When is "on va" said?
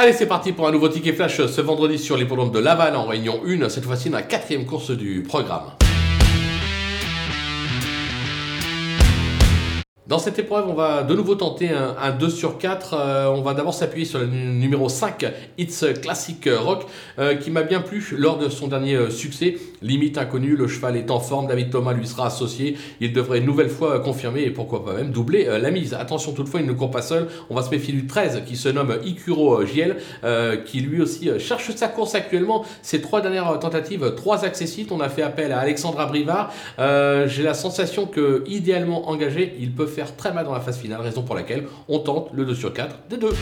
10.66-11.02, 13.26-13.52, 27.50-27.62